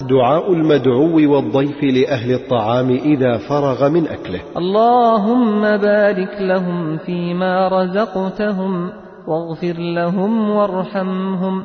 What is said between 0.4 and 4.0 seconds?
المدعو والضيف لأهل الطعام إذا فرغ